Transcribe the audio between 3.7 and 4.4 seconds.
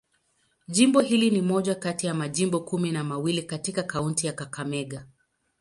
kaunti ya